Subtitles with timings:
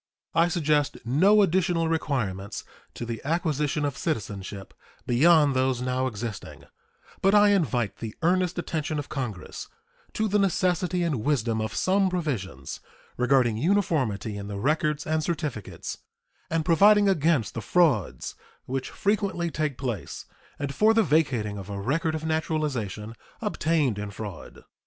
[0.33, 2.63] I suggest no additional requirements
[2.95, 4.73] to the acquisition of citizenship
[5.05, 6.63] beyond those now existing,
[7.21, 9.67] but I invite the earnest attention of Congress
[10.13, 12.79] to the necessity and wisdom of some provisions
[13.15, 15.99] regarding uniformity in the records and certificates,
[16.49, 18.33] and providing against the frauds
[18.65, 20.25] which frequently take place
[20.57, 24.63] and for the vacating of a record of naturalization obtained in fraud.